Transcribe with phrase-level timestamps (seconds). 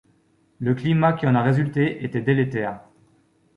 [0.57, 2.81] Le climat qui en a résulté était délétère.